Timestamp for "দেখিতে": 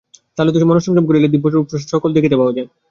2.13-2.35